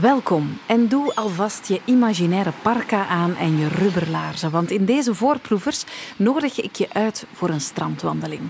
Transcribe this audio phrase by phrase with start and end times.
[0.00, 5.84] Welkom en doe alvast je imaginaire parka aan en je rubberlaarzen, want in deze voorproevers
[6.16, 8.40] nodig ik je uit voor een strandwandeling.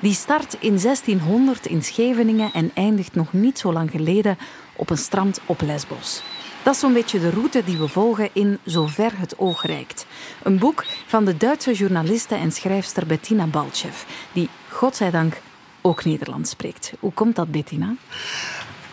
[0.00, 4.38] Die start in 1600 in Scheveningen en eindigt nog niet zo lang geleden
[4.76, 6.22] op een strand op Lesbos.
[6.62, 10.06] Dat is zo'n beetje de route die we volgen in Zover het oog reikt.
[10.42, 14.02] Een boek van de Duitse journaliste en schrijfster Bettina Balchev,
[14.32, 15.40] die, godzijdank,
[15.80, 16.92] ook Nederlands spreekt.
[17.00, 17.94] Hoe komt dat, Bettina?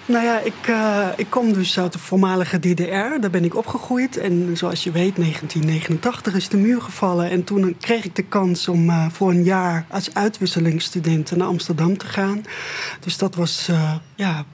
[0.08, 3.20] Nou ja, ik, uh, ik kom dus uit de voormalige DDR.
[3.20, 4.18] Daar ben ik opgegroeid.
[4.18, 7.30] En zoals je weet, 1989 is de muur gevallen.
[7.30, 11.98] En toen kreeg ik de kans om uh, voor een jaar als uitwisselingsstudent naar Amsterdam
[11.98, 12.44] te gaan.
[13.00, 14.46] Dus dat was, uh, ja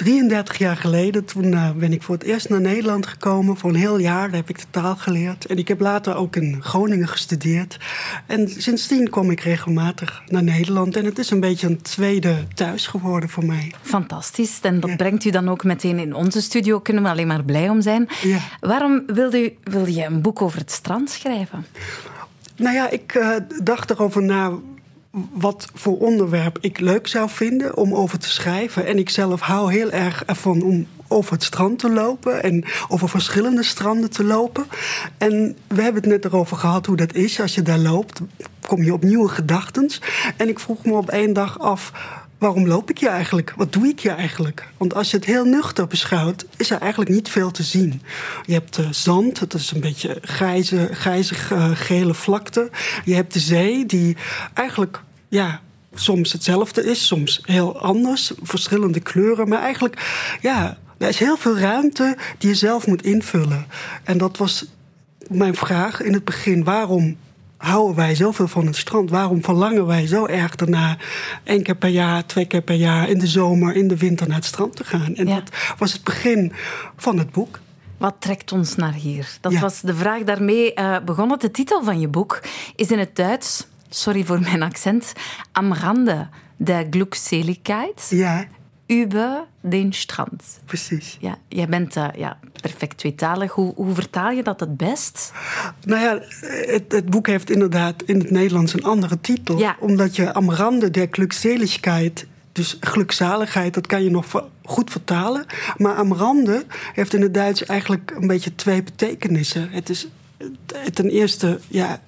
[0.00, 3.56] 33 jaar geleden, toen uh, ben ik voor het eerst naar Nederland gekomen.
[3.56, 5.46] Voor een heel jaar Daar heb ik de taal geleerd.
[5.46, 7.78] En ik heb later ook in Groningen gestudeerd.
[8.26, 10.96] En sindsdien kom ik regelmatig naar Nederland.
[10.96, 13.72] En het is een beetje een tweede thuis geworden voor mij.
[13.82, 14.58] Fantastisch.
[14.62, 16.80] En dat brengt u dan ook meteen in onze studio.
[16.80, 18.08] Kunnen we alleen maar blij om zijn.
[18.22, 18.38] Ja.
[18.60, 21.66] Waarom wilde, u, wilde je een boek over het strand schrijven?
[22.56, 24.52] Nou ja, ik uh, dacht erover na
[25.32, 28.86] wat voor onderwerp ik leuk zou vinden om over te schrijven.
[28.86, 33.08] En ik zelf hou heel erg ervan om over het strand te lopen en over
[33.08, 34.66] verschillende stranden te lopen.
[35.18, 37.40] En we hebben het net erover gehad hoe dat is.
[37.40, 38.20] Als je daar loopt,
[38.66, 39.90] kom je op nieuwe gedachten.
[40.36, 41.92] En ik vroeg me op één dag af
[42.40, 43.52] waarom loop ik hier eigenlijk?
[43.56, 44.66] Wat doe ik hier eigenlijk?
[44.76, 48.02] Want als je het heel nuchter beschouwt, is er eigenlijk niet veel te zien.
[48.46, 52.70] Je hebt uh, zand, het is een beetje grijze, grijzig uh, gele vlakte.
[53.04, 54.16] Je hebt de zee, die
[54.54, 55.60] eigenlijk ja,
[55.94, 59.48] soms hetzelfde is, soms heel anders, verschillende kleuren.
[59.48, 63.66] Maar eigenlijk, ja, er is heel veel ruimte die je zelf moet invullen.
[64.04, 64.66] En dat was
[65.28, 66.64] mijn vraag in het begin.
[66.64, 67.16] Waarom
[67.60, 69.10] houden wij zoveel van het strand?
[69.10, 70.96] Waarom verlangen wij zo erg daarna
[71.44, 74.36] één keer per jaar, twee keer per jaar, in de zomer, in de winter naar
[74.36, 75.14] het strand te gaan?
[75.14, 76.52] En dat was het begin
[76.96, 77.58] van het boek.
[77.96, 79.28] Wat trekt ons naar hier?
[79.40, 80.22] Dat was de vraag.
[80.22, 81.40] Daarmee uh, begon het.
[81.40, 82.40] De titel van je boek
[82.76, 85.12] is in het Duits, sorry voor mijn accent,
[85.52, 88.06] Am Rande der Glückseligkeit.
[88.10, 88.46] Ja
[88.90, 90.42] über den Strand.
[90.64, 91.16] Precies.
[91.20, 93.52] Ja, jij bent uh, ja, perfect tweetalig.
[93.52, 95.32] Hoe, hoe vertaal je dat het best?
[95.84, 96.18] Nou ja,
[96.66, 99.58] het, het boek heeft inderdaad in het Nederlands een andere titel.
[99.58, 99.76] Ja.
[99.80, 105.46] Omdat je am Rande der Glückseligkeit dus gelukzaligheid, dat kan je nog goed vertalen.
[105.76, 109.68] Maar am rande heeft in het Duits eigenlijk een beetje twee betekenissen.
[109.70, 110.08] Het is
[110.92, 112.00] ten eerste ja,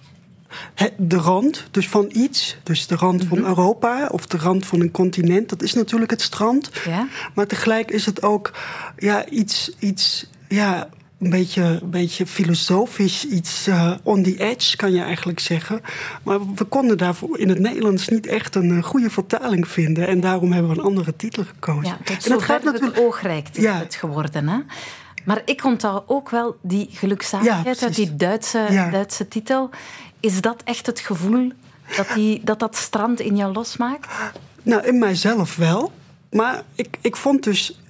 [0.96, 3.48] de rand dus van iets, dus de rand van mhm.
[3.48, 6.70] Europa of de rand van een continent, dat is natuurlijk het strand.
[6.84, 7.08] Ja.
[7.34, 8.52] Maar tegelijk is het ook
[8.98, 10.88] ja, iets, iets ja,
[11.22, 15.80] een beetje, een beetje filosofisch, iets uh, on the edge kan je eigenlijk zeggen.
[16.22, 20.06] Maar we konden daarvoor in het Nederlands niet echt een uh, goede vertaling vinden.
[20.06, 21.84] En daarom hebben we een andere titel gekozen.
[21.84, 23.78] Ja, tot en het gaat natuurlijk het oogrijkt is ja.
[23.78, 24.58] het geworden, hè?
[25.24, 29.70] Maar ik onthoud ook wel die gelukzaligheid ja, uit die Duitse, Duitse titel.
[30.22, 31.52] Is dat echt het gevoel
[31.96, 34.06] dat, die, dat dat strand in jou losmaakt?
[34.62, 35.92] Nou, in mijzelf wel.
[36.30, 37.80] Maar ik, ik vond dus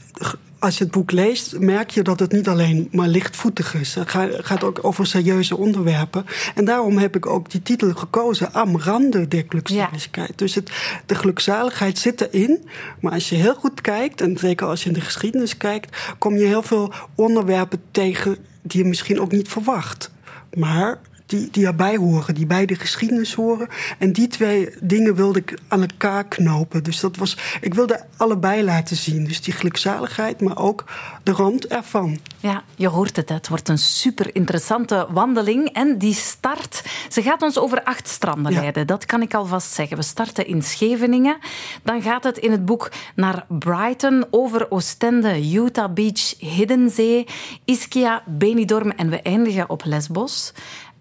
[0.59, 3.95] als je het boek leest, merk je dat het niet alleen maar lichtvoetig is.
[3.95, 4.11] Het
[4.45, 6.27] gaat ook over serieuze onderwerpen.
[6.55, 10.39] En daarom heb ik ook die titel gekozen, Am Rande der Glückseligkeit.
[10.39, 10.71] Dus het,
[11.07, 12.69] de gelukzaligheid zit erin.
[13.01, 16.37] Maar als je heel goed kijkt, en zeker als je in de geschiedenis kijkt, kom
[16.37, 20.11] je heel veel onderwerpen tegen die je misschien ook niet verwacht.
[20.55, 21.01] Maar
[21.33, 23.69] die, die erbij horen, die bij de geschiedenis horen.
[23.99, 26.83] En die twee dingen wilde ik aan elkaar knopen.
[26.83, 29.25] Dus dat was, ik wilde allebei laten zien.
[29.25, 30.85] Dus die gelukzaligheid, maar ook
[31.23, 32.19] de rand ervan.
[32.41, 33.29] Ja, je hoort het.
[33.29, 35.69] Het wordt een super interessante wandeling.
[35.69, 38.87] En die start, ze gaat ons over acht stranden leiden.
[38.87, 39.97] Dat kan ik alvast zeggen.
[39.97, 41.39] We starten in Scheveningen.
[41.83, 47.27] Dan gaat het in het boek naar Brighton, over Oostende, Utah Beach, Hiddenzee,
[47.65, 50.53] Ischia, Benidorm en we eindigen op Lesbos.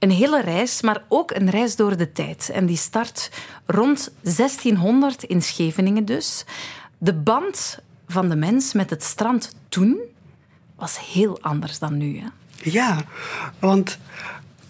[0.02, 2.50] Een hele reis, maar ook een reis door de tijd.
[2.54, 3.32] En die start
[3.66, 6.46] rond 1600 in Scheveningen dus.
[6.98, 10.00] De band van de mens met het strand toen
[10.76, 12.18] was heel anders dan nu.
[12.18, 12.28] Hè?
[12.64, 13.04] Ja,
[13.60, 13.98] want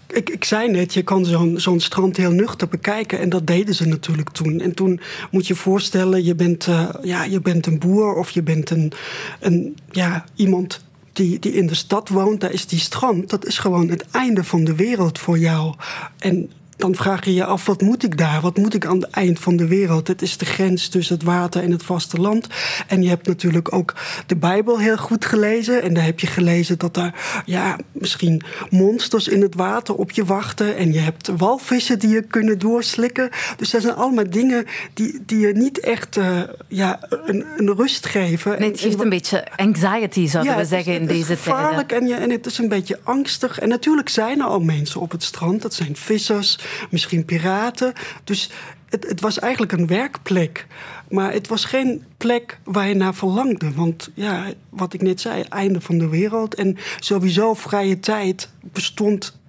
[0.08, 3.20] ik, ik zei net, je kan zo'n zo'n strand heel nuchter bekijken.
[3.20, 4.60] En dat deden ze natuurlijk toen.
[4.60, 5.00] En toen
[5.32, 8.92] moet je voorstellen, je bent, uh, ja, je bent een boer of je bent een,
[9.40, 13.58] een, ja, iemand die, die in de stad woont, daar is die strand, dat is
[13.58, 15.76] gewoon het einde van de wereld voor jou.
[16.18, 16.50] En
[16.82, 18.42] dan vraag je je af, wat moet ik daar?
[18.42, 20.08] Wat moet ik aan het eind van de wereld?
[20.08, 22.48] Het is de grens tussen het water en het vasteland.
[22.88, 23.94] En je hebt natuurlijk ook
[24.26, 25.82] de Bijbel heel goed gelezen.
[25.82, 30.26] En daar heb je gelezen dat daar ja, misschien monsters in het water op je
[30.26, 30.76] wachten.
[30.78, 33.30] En je hebt walvissen die je kunnen doorslikken.
[33.58, 38.06] Dus dat zijn allemaal dingen die, die je niet echt uh, ja, een, een, rust
[38.06, 38.60] geven.
[38.60, 41.28] Nee, het geeft een beetje anxiety, zouden we zeggen, in deze tijd.
[41.28, 43.60] Het is gevaarlijk en, je, en het is een beetje angstig.
[43.60, 45.62] En natuurlijk zijn er al mensen op het strand.
[45.62, 47.94] Dat zijn vissers, misschien piraten.
[48.24, 48.50] Dus
[48.90, 50.68] het, het, was eigenlijk een werkplek.
[51.10, 53.72] Maar het was geen plek waar je naar verlangde.
[53.74, 56.56] Want ja, wat ik net zei, einde van de wereld.
[56.56, 59.40] En sowieso vrije tijd bestond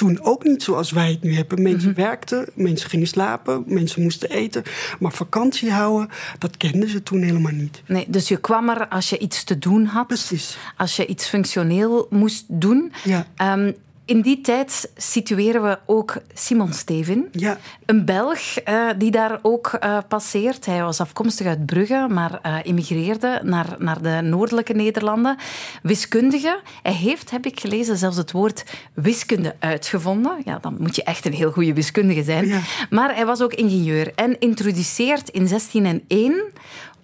[0.00, 1.62] toen ook niet zoals wij het nu hebben.
[1.62, 2.00] Mensen mhm.
[2.00, 4.62] werkten, mensen gingen slapen, mensen moesten eten.
[4.98, 7.82] Maar vakantie houden, dat kenden ze toen helemaal niet.
[7.86, 10.06] Nee, dus je kwam er als je iets te doen had.
[10.06, 10.58] Precies.
[10.76, 12.92] Als je iets functioneel moest doen.
[13.04, 13.26] Ja.
[13.36, 13.72] Ehm,
[14.10, 17.58] in die tijd situeren we ook Simon Steven, ja.
[17.86, 20.66] een Belg uh, die daar ook uh, passeert.
[20.66, 25.36] Hij was afkomstig uit Brugge, maar uh, immigreerde naar, naar de noordelijke Nederlanden.
[25.82, 26.60] Wiskundige.
[26.82, 28.64] Hij heeft, heb ik gelezen, zelfs het woord
[28.94, 30.42] wiskunde uitgevonden.
[30.44, 32.46] Ja, dan moet je echt een heel goede wiskundige zijn.
[32.46, 32.60] Ja.
[32.90, 36.42] Maar hij was ook ingenieur en introduceert in 1601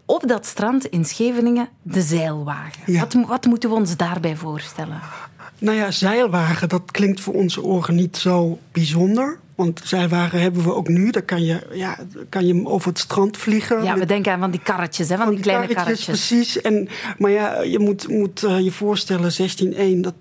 [0.04, 2.92] op dat strand in Scheveningen de zeilwagen.
[2.92, 3.00] Ja.
[3.00, 5.00] Wat, wat moeten we ons daarbij voorstellen?
[5.58, 9.38] Nou ja, zeilwagen, dat klinkt voor onze oren niet zo bijzonder.
[9.56, 11.10] Want zeilwagen hebben we ook nu.
[11.10, 11.98] Daar kan je, ja,
[12.28, 13.84] kan je over het strand vliegen.
[13.84, 16.04] Ja, we denken aan van die karretjes, hè, van, die, kleine karretjes.
[16.04, 16.60] Precies.
[16.60, 16.88] En,
[17.18, 20.14] maar ja, je moet, moet uh, je voorstellen, 16.1, dat,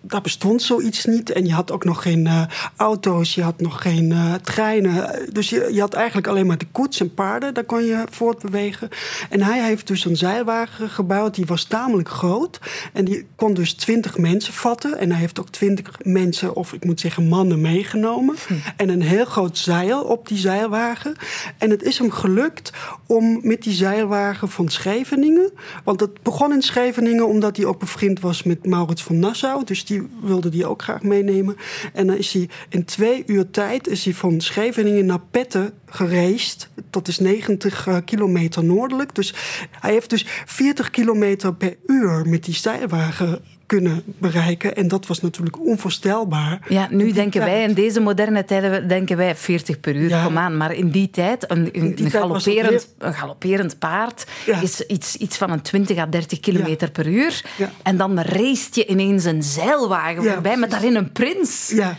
[0.00, 1.30] daar bestond zoiets niet.
[1.30, 2.42] En je had ook nog geen uh,
[2.76, 5.24] auto's, je had nog geen uh, treinen.
[5.32, 7.54] Dus je, je had eigenlijk alleen maar de koets en paarden.
[7.54, 8.88] Daar kon je voortbewegen.
[9.30, 11.34] En hij heeft dus een zeilwagen gebouwd.
[11.34, 12.60] Die was tamelijk groot.
[12.92, 14.98] En die kon dus 20 mensen vatten.
[14.98, 18.36] En hij heeft ook 20 mensen, of ik moet zeggen mannen, meegenomen.
[18.46, 21.14] Hm en een heel groot zeil op die zeilwagen.
[21.58, 22.72] En het is hem gelukt
[23.06, 25.52] om met die zeilwagen van Scheveningen.
[25.84, 29.64] Want het begon in Scheveningen omdat hij ook bevriend was met Maurits van Nassau.
[29.64, 31.56] Dus die wilde die ook graag meenemen.
[31.92, 36.70] En dan is hij in twee uur tijd is hij van Scheveningen naar Petten gereisd.
[36.90, 39.14] Dat is 90 uh, kilometer noordelijk.
[39.14, 39.34] Dus
[39.70, 44.76] hij heeft dus 40 kilometer per uur met die zeilwagen kunnen bereiken.
[44.76, 46.60] En dat was natuurlijk onvoorstelbaar.
[46.68, 50.24] Ja, nu denken wij, in deze moderne tijden, denken wij 40 per uur, ja.
[50.24, 50.56] kom aan.
[50.56, 54.60] Maar in die tijd, een, een, een galopperend, een galopperend paard ja.
[54.60, 56.92] is iets, iets van een 20 à 30 kilometer ja.
[57.02, 57.42] per uur.
[57.82, 61.72] En dan race je ineens een zeilwagen voorbij met daarin een prins.
[61.74, 61.96] Ja.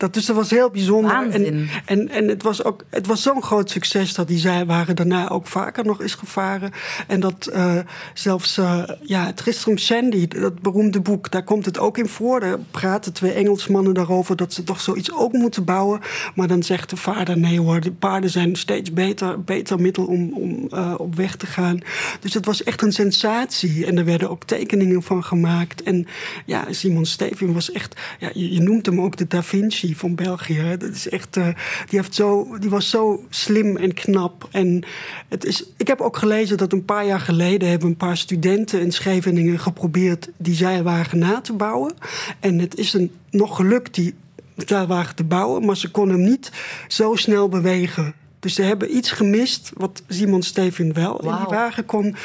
[0.00, 1.30] Dat, dus dat was heel bijzonder.
[1.30, 5.28] En, en, en het was, ook, het was zo'n groot succes dat die zeilwagen daarna
[5.28, 6.70] ook vaker nog is gevaren.
[7.06, 7.78] En dat uh,
[8.14, 12.40] zelfs uh, ja, Tristram Shandy, dat beroemde boek, daar komt het ook in voor.
[12.40, 16.00] Daar praten twee Engelsmannen daarover dat ze toch zoiets ook moeten bouwen.
[16.34, 20.32] Maar dan zegt de vader: nee hoor, de paarden zijn steeds beter, beter middel om,
[20.32, 21.80] om uh, op weg te gaan.
[22.20, 23.86] Dus het was echt een sensatie.
[23.86, 25.82] En er werden ook tekeningen van gemaakt.
[25.82, 26.06] En
[26.46, 30.14] ja, Simon Steven was echt, ja, je, je noemt hem ook de Da Vinci van
[30.14, 30.76] België.
[30.78, 31.44] Dat is echt, uh,
[31.88, 34.48] die, heeft zo, die was zo slim en knap.
[34.50, 34.84] En
[35.28, 38.80] het is, ik heb ook gelezen dat een paar jaar geleden hebben een paar studenten
[38.80, 41.94] in Scheveningen geprobeerd die zeilwagen na te bouwen.
[42.40, 44.14] En het is een, nog gelukt die
[44.56, 46.52] zeilwagen te bouwen, maar ze kon hem niet
[46.88, 48.14] zo snel bewegen.
[48.40, 51.30] Dus ze hebben iets gemist wat Simon Steven wel wow.
[51.30, 52.16] in die wagen kon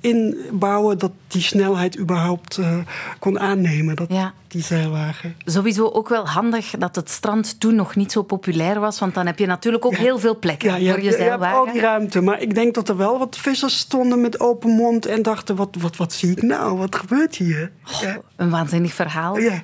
[0.00, 2.76] inbouwen, dat die snelheid überhaupt uh,
[3.18, 3.96] kon aannemen.
[3.96, 4.34] Dat, ja.
[4.54, 5.36] Die zeilwagen.
[5.44, 9.26] Sowieso ook wel handig dat het strand toen nog niet zo populair was, want dan
[9.26, 9.98] heb je natuurlijk ook ja.
[9.98, 11.48] heel veel plekken ja, voor je zeilwagen.
[11.48, 14.40] Je hebt al die ruimte, maar ik denk dat er wel wat vissers stonden met
[14.40, 16.78] open mond en dachten: wat, wat, wat zie ik nou?
[16.78, 17.70] Wat gebeurt hier?
[17.92, 18.20] Oh, ja.
[18.36, 19.38] Een waanzinnig verhaal.
[19.38, 19.62] Ja.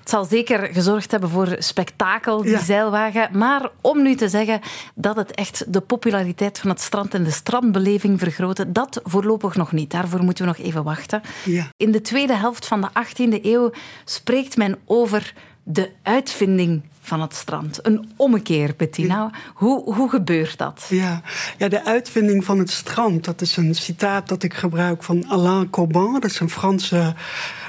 [0.00, 2.62] Het zal zeker gezorgd hebben voor spektakel, die ja.
[2.62, 3.28] zeilwagen.
[3.32, 4.60] Maar om nu te zeggen
[4.94, 9.72] dat het echt de populariteit van het strand en de strandbeleving vergrootte, dat voorlopig nog
[9.72, 9.90] niet.
[9.90, 11.22] Daarvoor moeten we nog even wachten.
[11.44, 11.68] Ja.
[11.76, 13.70] In de tweede helft van de 18e eeuw
[14.20, 17.86] spreekt men over de uitvinding van het strand.
[17.86, 19.30] Een ommekeer, Bettina.
[19.54, 20.86] Hoe, hoe gebeurt dat?
[20.88, 21.22] Ja.
[21.58, 23.24] ja, de uitvinding van het strand.
[23.24, 26.12] Dat is een citaat dat ik gebruik van Alain Coban.
[26.12, 27.14] Dat is een Franse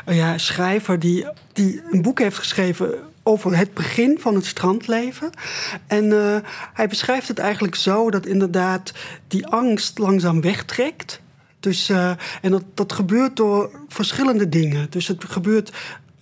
[0.06, 2.94] ja, schrijver die, die een boek heeft geschreven
[3.24, 5.30] over het begin van het strandleven.
[5.88, 6.36] En uh,
[6.74, 8.94] hij beschrijft het eigenlijk zo dat inderdaad
[9.28, 11.22] die angst langzaam wegtrekt.
[11.62, 14.88] Dus, uh, en dat, dat gebeurt door verschillende dingen.
[14.90, 15.72] Dus het gebeurt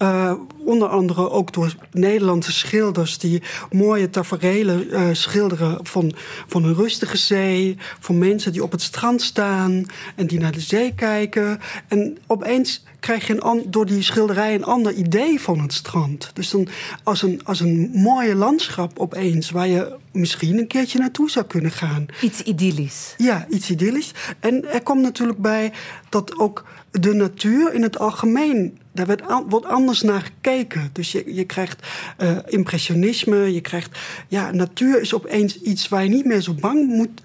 [0.01, 0.34] Uh,
[0.65, 3.41] onder andere ook door Nederlandse schilders die
[3.72, 6.13] mooie taferelen uh, schilderen van,
[6.48, 10.60] van een rustige zee, van mensen die op het strand staan en die naar de
[10.60, 11.60] zee kijken.
[11.88, 16.32] En opeens krijg je een, door die schilderij een ander idee van het strand.
[16.34, 16.68] Dus dan
[17.03, 21.72] als een, als een mooie landschap opeens, waar je misschien een keertje naartoe zou kunnen
[21.72, 22.06] gaan.
[22.22, 23.13] Iets idyllisch.
[23.18, 24.12] Ja, iets idyllisch.
[24.39, 25.72] En er komt natuurlijk bij
[26.10, 28.79] dat ook de natuur in het algemeen.
[29.06, 30.89] Daar wordt anders naar gekeken.
[30.94, 31.88] Dus je, je krijgt
[32.22, 34.00] uh, impressionisme, je krijgt.
[34.27, 37.22] Ja, natuur is opeens iets waar je niet meer zo bang, moet,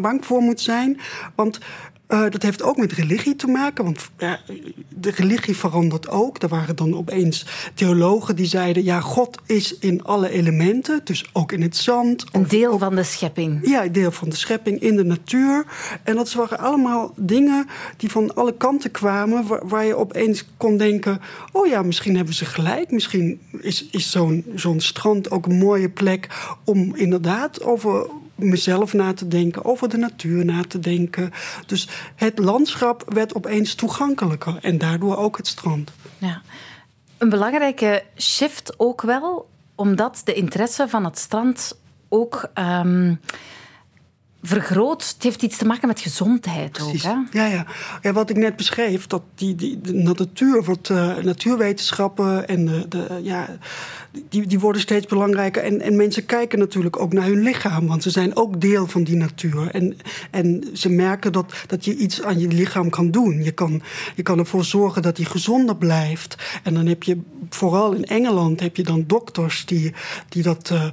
[0.00, 1.00] bang voor moet zijn.
[1.34, 1.58] Want
[2.08, 4.40] uh, dat heeft ook met religie te maken, want ja,
[4.88, 6.42] de religie verandert ook.
[6.42, 11.52] Er waren dan opeens theologen die zeiden: ja, God is in alle elementen, dus ook
[11.52, 12.24] in het zand.
[12.32, 13.68] Een deel van de schepping.
[13.68, 15.66] Ja, een deel van de schepping in de natuur.
[16.02, 20.76] En dat waren allemaal dingen die van alle kanten kwamen, waar, waar je opeens kon
[20.76, 21.20] denken:
[21.52, 22.90] oh ja, misschien hebben ze gelijk.
[22.90, 26.28] Misschien is, is zo'n zo'n strand ook een mooie plek
[26.64, 31.32] om inderdaad over mezelf na te denken, over de natuur na te denken.
[31.66, 35.92] Dus het landschap werd opeens toegankelijker en daardoor ook het strand.
[36.18, 36.42] Ja.
[37.18, 42.50] Een belangrijke shift ook wel, omdat de interesse van het strand ook.
[42.58, 43.20] Um,
[44.46, 45.08] vergroot.
[45.14, 47.02] Het heeft iets te maken met gezondheid ook.
[47.02, 47.12] Hè?
[47.30, 47.66] Ja, ja.
[48.02, 52.88] ja, wat ik net beschreef, dat die, die, de natuur wordt, uh, natuurwetenschappen en de,
[52.88, 53.48] de, ja,
[54.28, 55.62] die, die worden steeds belangrijker.
[55.62, 59.04] En, en mensen kijken natuurlijk ook naar hun lichaam, want ze zijn ook deel van
[59.04, 59.70] die natuur.
[59.70, 59.96] En,
[60.30, 63.42] en ze merken dat, dat je iets aan je lichaam kan doen.
[63.42, 63.82] Je kan,
[64.14, 66.36] je kan ervoor zorgen dat hij gezonder blijft.
[66.62, 69.94] En dan heb je, vooral in Engeland, heb je dan dokters die,
[70.28, 70.70] die dat.
[70.72, 70.84] Uh,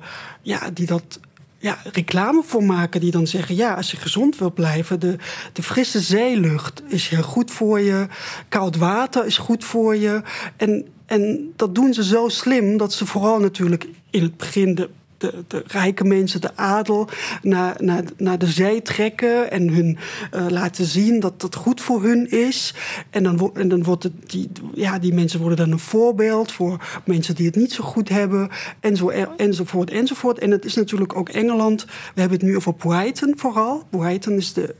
[0.41, 1.19] ja, die dat
[1.61, 3.01] ja, reclame voor maken.
[3.01, 5.15] Die dan zeggen: ja, als je gezond wilt blijven, de,
[5.53, 8.07] de frisse zeelucht is heel goed voor je.
[8.49, 10.21] Koud water is goed voor je.
[10.57, 14.89] En, en dat doen ze zo slim dat ze vooral natuurlijk in het begin de
[15.47, 17.09] de, rijke mensen, de adel,
[17.41, 19.97] naar, naar, naar de zee trekken en hun
[20.35, 22.73] uh, laten zien dat dat goed voor hun is.
[23.09, 27.01] En dan, en dan wordt het, die, ja, die mensen worden dan een voorbeeld voor
[27.05, 28.49] mensen die het niet zo goed hebben,
[28.79, 30.39] en zo, enzovoort, enzovoort.
[30.39, 31.85] En het is natuurlijk ook Engeland.
[31.85, 33.83] We hebben het nu over Brighton vooral.
[33.89, 34.75] Brighton is de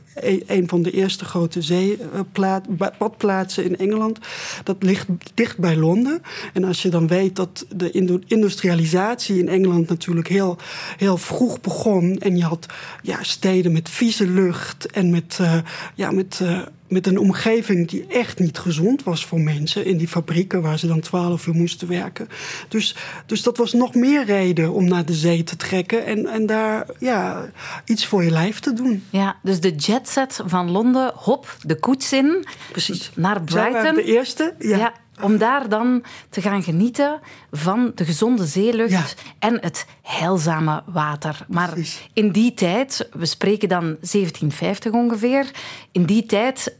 [0.46, 4.18] een van de eerste grote zeebadplaatsen in Engeland.
[4.64, 6.22] Dat ligt dicht bij Londen.
[6.52, 10.58] En als je dan weet dat de industrialisatie in Engeland natuurlijk heel,
[10.96, 12.18] heel vroeg begon.
[12.18, 12.66] En je had
[13.02, 15.58] ja, steden met vieze lucht en met, uh,
[15.94, 16.60] ja, met uh,
[16.92, 19.84] met een omgeving die echt niet gezond was voor mensen.
[19.84, 22.28] In die fabrieken waar ze dan twaalf uur moesten werken.
[22.68, 22.96] Dus,
[23.26, 26.04] dus dat was nog meer reden om naar de zee te trekken.
[26.06, 27.50] En, en daar ja,
[27.84, 29.04] iets voor je lijf te doen.
[29.10, 32.44] Ja, dus de jetset van Londen, hop, de koets in.
[32.70, 33.10] Precies.
[33.14, 33.94] Naar Brighton.
[33.94, 34.54] de eerste.
[34.58, 37.20] ja om daar dan te gaan genieten
[37.50, 41.46] van de gezonde zeelucht en het heilzame water.
[41.48, 41.74] Maar
[42.12, 45.50] in die tijd, we spreken dan 1750 ongeveer,
[45.92, 46.76] in die tijd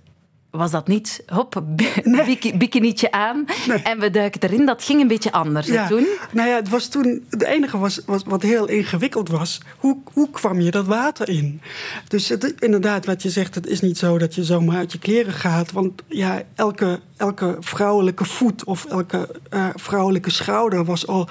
[0.53, 1.63] was dat niet, hop,
[2.05, 2.57] nee.
[2.57, 3.45] bikinietje aan
[3.83, 4.67] en we duiken erin.
[4.67, 5.87] Dat ging een beetje anders ja.
[5.87, 6.07] toen.
[6.33, 10.31] Nou ja, het was toen, het enige was, was, wat heel ingewikkeld was, hoe, hoe
[10.31, 11.61] kwam je dat water in?
[12.09, 14.99] Dus het, inderdaad, wat je zegt, het is niet zo dat je zomaar uit je
[14.99, 15.73] kleren gaat.
[15.73, 21.29] Want ja, elke, elke vrouwelijke voet of elke uh, vrouwelijke schouder was al,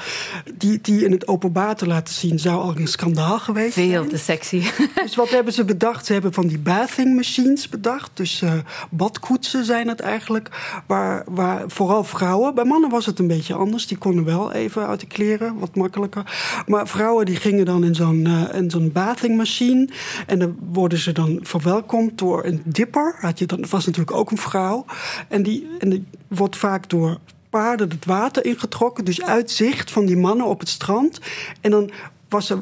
[0.54, 4.08] die, die in het openbaar te laten zien, zou al een schandaal geweest Veel zijn.
[4.08, 4.64] te sexy.
[5.04, 6.06] Dus wat hebben ze bedacht?
[6.06, 8.12] Ze hebben van die bathing machines bedacht.
[8.14, 8.54] Dus uh,
[8.90, 10.50] badkoetsen zijn het eigenlijk.
[10.88, 12.56] Waar, waar vooral vrouwen.
[12.56, 13.88] Bij mannen was het een beetje anders.
[13.88, 16.64] Die konden wel even uit de kleren, wat makkelijker.
[16.68, 19.90] Maar vrouwen die gingen dan in zo'n uh, in zo'n bathingmachine.
[20.28, 23.16] En dan worden ze dan verwelkomd door een dipper.
[23.20, 24.86] Had je dan, dat was natuurlijk ook een vrouw.
[25.28, 27.18] En die, en die wordt vaak door
[27.50, 29.06] paarden het water ingetrokken.
[29.06, 31.20] Dus uitzicht van die mannen op het strand.
[31.62, 31.92] En dan
[32.32, 32.60] was er,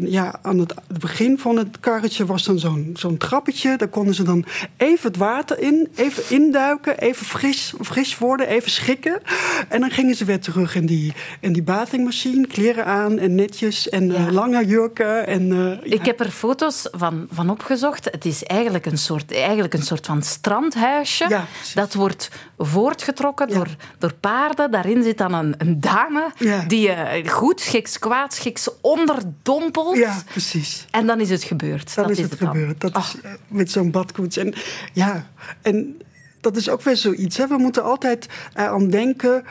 [0.00, 3.76] ja, aan het begin van het karretje was dan zo'n zo'n trappetje.
[3.76, 4.44] Daar konden ze dan
[4.76, 9.20] even het water in, even induiken, even fris, fris worden, even schikken.
[9.68, 13.88] En dan gingen ze weer terug in die, in die bathingmachine, kleren aan en netjes
[13.88, 15.26] en uh, lange jurken.
[15.26, 15.78] En, uh, ja.
[15.82, 18.04] Ik heb er foto's van, van opgezocht.
[18.04, 21.26] Het is eigenlijk een soort, eigenlijk een soort van strandhuisje.
[21.28, 24.70] Ja, dat wordt voortgetrokken door, door paarden.
[24.70, 26.32] Daarin zit dan een, een dame
[26.66, 29.96] die je uh, goed, schiks, kwaad, schiks onderdompeld.
[29.96, 30.86] Ja, precies.
[30.90, 31.94] En dan is het gebeurd.
[31.94, 32.80] Dan dat is het, het gebeurd.
[32.80, 34.36] Dat is eh, met zo'n badkoets.
[34.36, 34.54] En
[34.92, 35.30] ja,
[35.62, 36.00] en
[36.40, 37.36] dat is ook weer zoiets.
[37.36, 37.46] Hè.
[37.46, 39.44] We moeten altijd aan denken: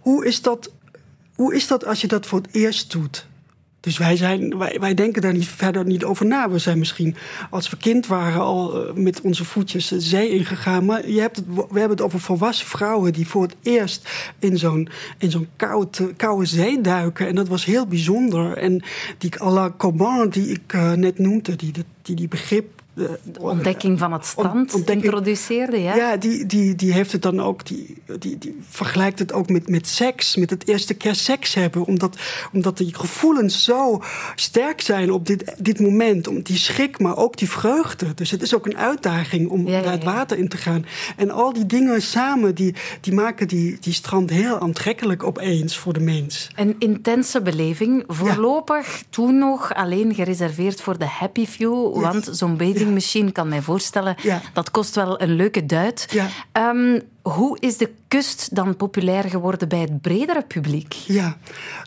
[0.00, 0.72] hoe is, dat,
[1.34, 3.26] hoe is dat als je dat voor het eerst doet?
[3.80, 6.50] Dus wij, zijn, wij, wij denken daar niet, verder niet over na.
[6.50, 7.16] We zijn misschien
[7.50, 10.84] als we kind waren al eh, met onze voetjes de zee ingegaan.
[10.84, 14.08] Maar je hebt we hebben het over volwassen vrouwen die voor het eerst
[14.38, 17.26] in zo'n, in zo'n koude, koude zee duiken.
[17.26, 18.56] En dat was heel bijzonder.
[18.56, 18.82] En
[19.18, 21.72] die la Coban die ik uh, net noemde, die,
[22.02, 25.82] die, die begrip de ontdekking van het strand introduceerde.
[25.82, 29.48] Ja, ja die, die, die heeft het dan ook, die, die, die vergelijkt het ook
[29.48, 31.84] met, met seks, met het eerste keer seks hebben.
[31.84, 32.16] Omdat,
[32.52, 34.02] omdat die gevoelens zo
[34.34, 36.28] sterk zijn op dit, dit moment.
[36.28, 38.14] Om die schrik, maar ook die vreugde.
[38.14, 40.86] Dus het is ook een uitdaging om ja, naar het water in te gaan.
[41.16, 45.92] En al die dingen samen, die, die maken die, die strand heel aantrekkelijk opeens voor
[45.92, 46.50] de mens.
[46.56, 48.04] Een intense beleving.
[48.06, 52.00] Voorlopig toen nog alleen gereserveerd voor de happy few.
[52.00, 54.16] Want zo'n beetje machine kan mij voorstellen.
[54.52, 56.20] Dat kost wel een leuke duit.
[56.52, 60.92] Um, hoe is de kust dan populair geworden bij het bredere publiek?
[60.92, 61.36] Ja,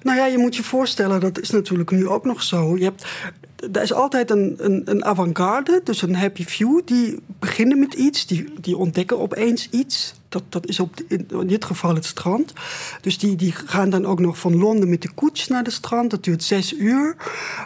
[0.02, 2.78] nou ja, je moet je voorstellen, dat is natuurlijk nu ook nog zo.
[2.78, 3.06] Je hebt,
[3.72, 8.26] er is altijd een, een, een avant-garde, dus een happy few, die beginnen met iets,
[8.26, 10.14] die, die ontdekken opeens iets.
[10.34, 12.54] Dat, dat is op, in, dit geval het strand.
[13.02, 16.12] Dus die, die gaan dan ook nog van Londen met de koets naar het strand.
[16.12, 17.16] Dat duurt zes uur.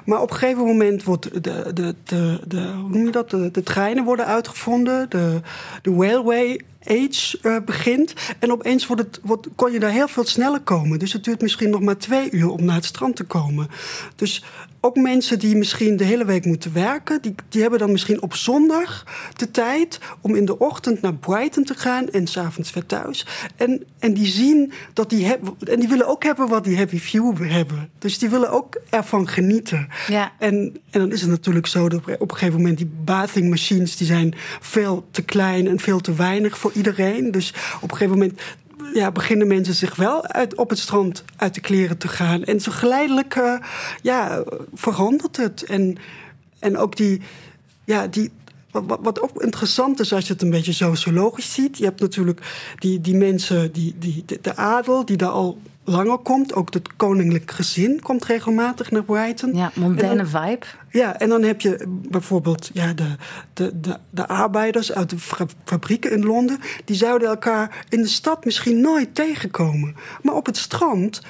[0.05, 3.29] Maar op een gegeven moment wordt de, de, de, de, dat?
[3.29, 5.09] De, de treinen worden uitgevonden.
[5.09, 5.41] De,
[5.81, 8.13] de railway age uh, begint.
[8.39, 10.99] En opeens wordt het, wordt, kon je daar heel veel sneller komen.
[10.99, 13.67] Dus het duurt misschien nog maar twee uur om naar het strand te komen.
[14.15, 14.43] Dus
[14.81, 18.35] ook mensen die misschien de hele week moeten werken, die, die hebben dan misschien op
[18.35, 19.05] zondag
[19.35, 23.25] de tijd om in de ochtend naar Brighton te gaan en s'avonds weer thuis.
[23.55, 26.99] En, en die zien dat die hebben, en die willen ook hebben wat die Happy
[26.99, 27.89] View hebben.
[27.99, 29.87] Dus die willen ook ervan genieten.
[30.07, 30.31] Ja.
[30.39, 33.97] En, en dan is het natuurlijk zo dat op een gegeven moment die bathing machines
[33.97, 37.31] die zijn veel te klein en veel te weinig voor iedereen.
[37.31, 38.41] Dus op een gegeven moment
[38.93, 42.43] ja, beginnen mensen zich wel uit, op het strand uit de kleren te gaan.
[42.43, 43.59] En zo geleidelijk uh,
[44.01, 45.63] ja, verandert het.
[45.63, 45.97] En,
[46.59, 47.21] en ook die,
[47.85, 48.31] ja, die,
[48.85, 51.77] wat, wat, ook interessant is als je het een beetje sociologisch ziet.
[51.77, 52.41] Je hebt natuurlijk
[52.79, 56.53] die, die mensen, die, die, de adel, die daar al langer komt.
[56.53, 59.55] Ook het koninklijk gezin komt regelmatig naar Brighton.
[59.55, 60.65] Ja, mondaine vibe.
[60.89, 63.15] Ja, en dan heb je bijvoorbeeld ja, de,
[63.53, 65.17] de, de, de arbeiders uit de
[65.63, 66.59] fabrieken in Londen.
[66.85, 69.95] Die zouden elkaar in de stad misschien nooit tegenkomen.
[70.21, 71.21] Maar op het strand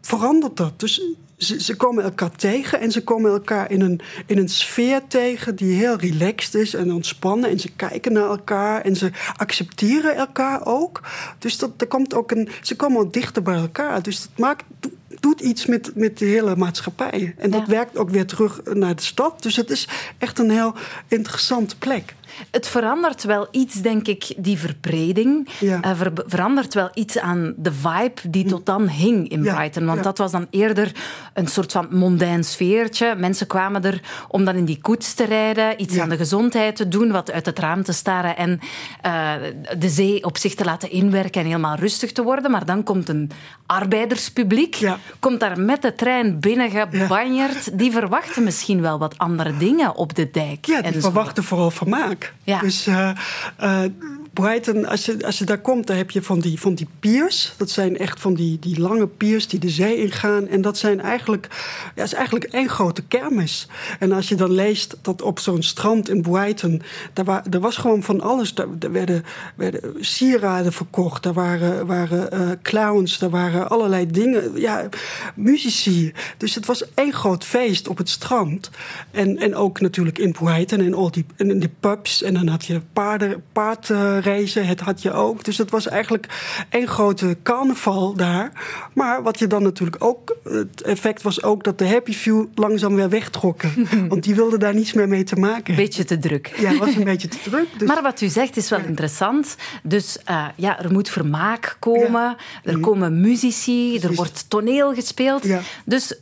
[0.00, 0.80] verandert dat.
[0.80, 1.02] Dus
[1.38, 5.56] ze, ze, komen elkaar tegen en ze komen elkaar in een, in een sfeer tegen
[5.56, 7.50] die heel relaxed is en ontspannen.
[7.50, 11.00] En ze kijken naar elkaar en ze accepteren elkaar ook.
[11.38, 14.02] Dus dat, er komt ook een, ze komen ook dichter bij elkaar.
[14.02, 14.64] Dus dat maakt,
[15.20, 17.34] doet iets met, met de hele maatschappij.
[17.38, 19.42] En dat werkt ook weer terug naar de stad.
[19.42, 20.74] Dus het is echt een heel
[21.08, 22.14] interessante plek.
[22.50, 25.48] Het verandert wel iets, denk ik, die verbreding.
[25.60, 25.80] Ja.
[25.84, 29.86] Uh, verandert wel iets aan de vibe die tot dan hing in Brighton.
[29.86, 30.92] Want dat was dan eerder
[31.34, 33.14] een soort van mondain sfeertje.
[33.14, 36.88] Mensen kwamen er om dan in die koets te rijden, iets aan de gezondheid te
[36.88, 38.60] doen, wat uit het raam te staren en
[39.06, 39.32] uh,
[39.78, 42.50] de zee op zich te laten inwerken en helemaal rustig te worden.
[42.50, 43.30] Maar dan komt een
[43.66, 44.78] arbeiderspubliek,
[45.20, 47.78] komt daar met de trein binnengebanjerd.
[47.78, 50.66] Die verwachten misschien wel wat andere dingen op de dijk.
[50.66, 52.17] Ja, die verwachten vooral vermaak.
[52.42, 52.60] Ja.
[52.60, 53.10] Dus uh,
[53.62, 53.80] uh,
[54.32, 57.52] Brighton, als je, als je daar komt, dan heb je van die, van die piers.
[57.56, 60.48] Dat zijn echt van die, die lange piers die de zee ingaan.
[60.48, 61.48] En dat zijn eigenlijk,
[61.94, 63.68] ja, is eigenlijk één grote kermis.
[63.98, 67.76] En als je dan leest dat op zo'n strand in Brighton, daar, wa, er was
[67.76, 68.54] gewoon van alles.
[68.54, 74.60] Daar, werden, werden sieraden verkocht, daar waren, waren uh, clowns, daar waren allerlei dingen.
[74.60, 74.88] Ja,
[75.34, 76.12] muzici.
[76.36, 78.70] Dus het was één groot feest op het strand.
[79.10, 82.07] En, en ook natuurlijk in Brighton en, al die, en in de pubs.
[82.22, 85.44] En dan had je paarden, paard het had je ook.
[85.44, 86.26] Dus het was eigenlijk
[86.70, 88.52] één grote carnaval daar.
[88.94, 90.36] Maar wat je dan natuurlijk ook...
[90.42, 93.88] Het effect was ook dat de Happy Few langzaam weer wegtrokken.
[94.08, 96.52] Want die wilden daar niets meer mee te maken Beetje te druk.
[96.58, 97.66] Ja, het was een beetje te druk.
[97.78, 97.88] Dus...
[97.88, 99.56] Maar wat u zegt is wel interessant.
[99.82, 102.36] Dus uh, ja, er moet vermaak komen.
[102.64, 102.80] Er mhm.
[102.80, 103.98] komen muzici.
[103.98, 105.46] Er wordt toneel gespeeld.
[105.84, 106.14] Dus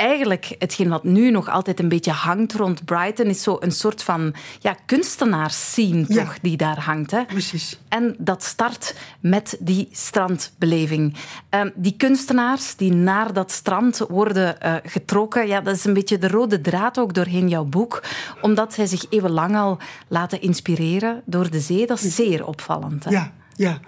[0.00, 4.02] eigenlijk hetgeen wat nu nog altijd een beetje hangt rond Brighton, is zo een soort
[4.02, 7.10] van ja, kunstenaarsscene toch, die daar hangt.
[7.10, 7.24] Hè?
[7.24, 7.78] Precies.
[7.88, 11.16] En dat start met die strandbeleving.
[11.50, 16.18] Um, die kunstenaars die naar dat strand worden uh, getrokken, ja, dat is een beetje
[16.18, 18.02] de rode draad ook doorheen jouw boek,
[18.40, 21.86] omdat zij zich eeuwenlang al laten inspireren door de zee.
[21.86, 23.04] Dat is zeer opvallend.
[23.04, 23.10] Hè?
[23.10, 23.78] Ja, ja.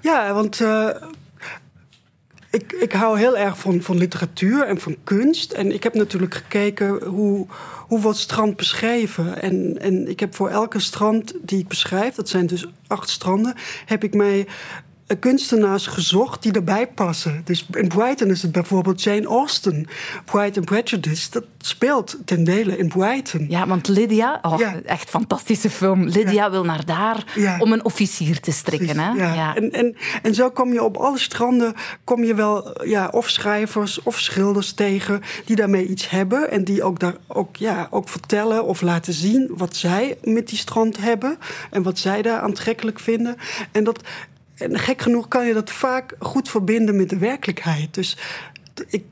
[0.00, 0.88] ja, want uh,
[2.50, 5.52] ik, ik hou heel erg van, van literatuur en van kunst.
[5.52, 7.46] En ik heb natuurlijk gekeken hoe,
[7.88, 9.42] hoe wordt strand beschreven.
[9.42, 13.54] En, en ik heb voor elke strand die ik beschrijf, dat zijn dus acht stranden,
[13.86, 14.46] heb ik mij
[15.18, 17.40] kunstenaars gezocht die erbij passen.
[17.44, 19.86] Dus in Brighton is het bijvoorbeeld Jane Austen.
[20.24, 23.46] Pride and Prejudice, dat speelt ten dele in Brighton.
[23.48, 24.80] Ja, want Lydia, oh, Ja.
[24.84, 26.08] echt fantastische film.
[26.08, 27.58] Lydia wil naar daar Ja.
[27.58, 28.98] om een officier te strikken.
[28.98, 29.10] Hè?
[29.10, 29.34] Ja.
[29.34, 29.56] Ja.
[29.56, 34.02] En, en, en zo kom je op alle stranden kom je wel ja, of schrijvers
[34.02, 36.50] of schilders tegen die daarmee iets hebben.
[36.50, 40.58] En die ook, daar, ook, ja, ook vertellen of laten zien wat zij met die
[40.58, 41.38] strand hebben.
[41.70, 43.36] En wat zij daar aantrekkelijk vinden.
[43.72, 44.02] En, dat,
[44.60, 47.94] en gek genoeg kan je dat vaak goed verbinden met de werkelijkheid.
[47.94, 48.16] Dus
[48.88, 49.04] ik,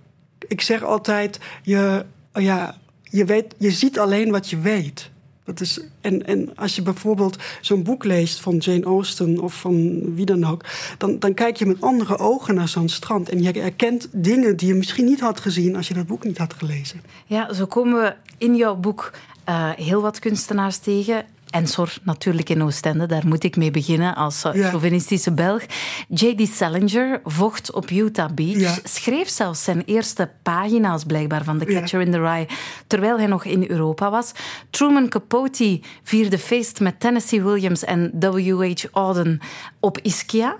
[0.48, 5.10] ik zeg altijd, je, ja, je, weet, je ziet alleen wat je weet.
[5.44, 10.00] Dat is, en, en als je bijvoorbeeld zo'n boek leest van Jane Austen of van
[10.14, 10.64] wie dan ook,
[10.98, 13.28] dan, dan kijk je met andere ogen naar zo'n strand.
[13.28, 16.38] En je herkent dingen die je misschien niet had gezien als je dat boek niet
[16.38, 17.00] had gelezen.
[17.26, 19.12] Ja, zo komen we in jouw boek
[19.44, 21.24] eh, heel wat kunstenaars tegen.
[21.50, 24.68] Ensor natuurlijk in Oostende, daar moet ik mee beginnen als eh, Ja.
[24.68, 25.62] chauvinistische Belg.
[26.08, 26.48] J.D.
[26.48, 28.74] Salinger vocht op Utah Beach, Ja.
[28.84, 31.78] schreef zelfs zijn eerste pagina's blijkbaar van The Ja.
[31.80, 32.46] Catcher in the Rye,
[32.86, 34.32] terwijl hij nog in Europa was.
[34.70, 38.84] Truman Capote vierde feest met Tennessee Williams en W.H.
[38.92, 39.40] Auden
[39.80, 40.56] op Ischia.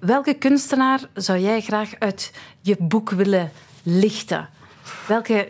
[0.00, 3.50] Welke kunstenaar zou jij graag uit je boek willen
[3.82, 4.48] lichten?
[5.08, 5.48] Welke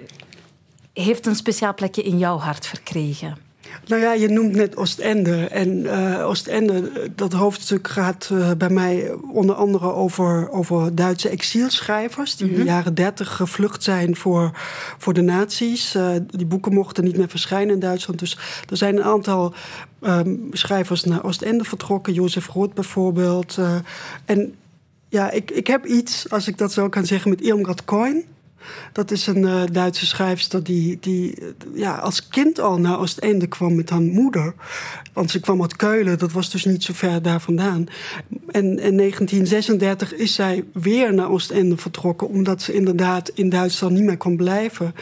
[0.92, 3.36] heeft een speciaal plekje in jouw hart verkregen?
[3.86, 5.46] Nou ja, je noemt net Oostende.
[5.46, 12.36] En eh, Oostende, dat hoofdstuk gaat eh, bij mij onder andere over, over Duitse exilschrijvers...
[12.36, 14.50] die in de jaren dertig gevlucht zijn voor,
[14.98, 15.94] voor de nazi's.
[15.94, 18.18] Eh, die boeken mochten niet meer verschijnen in Duitsland.
[18.18, 19.54] Dus er zijn een aantal
[20.00, 22.12] ehm, schrijvers naar Oostende vertrokken.
[22.12, 23.58] Jozef Roth bijvoorbeeld.
[24.24, 24.54] En
[25.08, 28.24] ja, ik, ik heb iets, als ik dat zo kan zeggen, met Irmgard Coin...
[28.92, 31.38] Dat is een eh, Duitse schrijfster die, die
[31.74, 34.54] ja, als kind al naar Oostende kwam met haar moeder.
[35.12, 37.86] Want ze kwam uit Keulen, dat was dus niet zo ver daar vandaan.
[38.48, 42.28] En in 1936 is zij weer naar Oostende vertrokken...
[42.28, 44.94] omdat ze inderdaad in Duitsland niet meer kon blijven.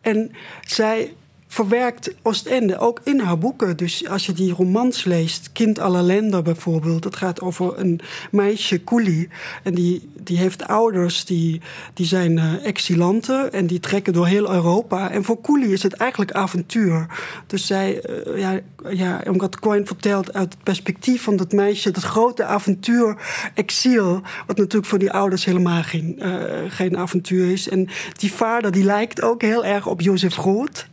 [0.00, 0.30] En
[0.66, 1.14] zij
[1.50, 3.76] verwerkt Oostende ook in haar boeken.
[3.76, 7.02] Dus als je die romans leest, Kind aller Länder bijvoorbeeld...
[7.02, 9.28] dat gaat over een meisje, Koelie.
[9.62, 11.60] En die, die heeft ouders die,
[11.94, 13.52] die zijn eh, exilanten...
[13.52, 15.10] en die trekken door heel Europa.
[15.10, 17.06] En voor Koelie is het eigenlijk avontuur.
[17.46, 18.60] Dus zij, eh, ja,
[18.90, 21.90] ja, omdat Coin vertelt uit het perspectief van dat meisje...
[21.90, 23.16] dat grote avontuur,
[23.54, 24.22] exil...
[24.46, 26.32] wat natuurlijk voor die ouders helemaal geen, eh,
[26.68, 27.68] geen avontuur is.
[27.68, 30.86] En die vader die lijkt ook heel erg op Jozef Roth...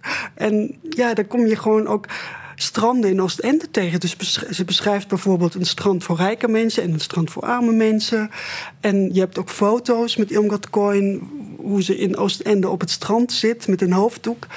[0.47, 2.05] En ja, daar kom je gewoon ook
[2.55, 3.99] stranden in Oostende tegen.
[3.99, 8.29] Dus ze beschrijft bijvoorbeeld een strand voor rijke mensen en een strand voor arme mensen.
[8.79, 11.29] En je hebt ook foto's met Irmgard Coin,
[11.67, 14.47] hoe ze in Oostende op het strand zit met een hoofddoek.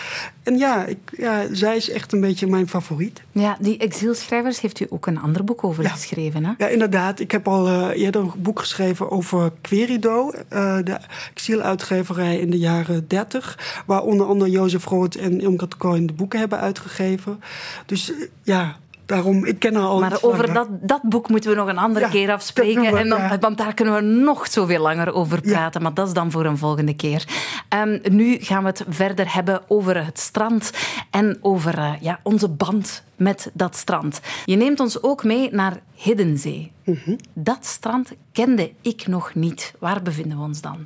[0.43, 3.21] En ja, ik, ja, zij is echt een beetje mijn favoriet.
[3.33, 5.89] Ja, die exilschrijvers heeft u ook een ander boek over Ja.
[5.89, 6.45] geschreven.
[6.45, 6.53] Hè?
[6.59, 7.21] Ja, inderdaad.
[7.21, 10.99] Ik heb al eh, eerder een boek geschreven over Querido, eh, de
[11.35, 13.83] exieluitgeverij in de jaren 30.
[13.87, 17.41] Waar onder andere Jozef Roth en Irmgard Coin de boeken hebben uitgegeven.
[17.87, 18.77] Dus eh, ja,
[19.11, 20.55] daarom, ik ken haar al Maar over langer.
[20.55, 22.93] dat, dat boek moeten we nog een andere Ja, keer afspreken.
[22.93, 23.39] we, en dan, ja.
[23.39, 25.53] Want daar kunnen we nog zoveel langer over Ja.
[25.53, 25.83] praten.
[25.83, 27.25] Maar dat is dan voor een volgende keer.
[27.69, 30.71] Ehm, nu gaan we het verder hebben over het strand.
[31.11, 34.21] En over eh, ja, onze band met dat strand.
[34.45, 36.73] Je neemt ons ook mee naar Hiddenzee.
[36.85, 37.17] Mhm.
[37.35, 39.75] Dat strand kende ik nog niet.
[39.79, 40.77] Waar bevinden we ons dan?